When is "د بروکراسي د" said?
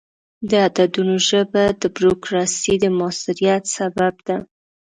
1.81-2.85